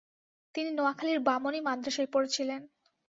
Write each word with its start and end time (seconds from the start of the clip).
তিনি 0.55 0.69
নোয়াখালীর 0.71 1.19
বামনী 1.19 1.59
মাদ্রাসায় 1.61 2.09
পড়ছিলেন। 2.13 2.61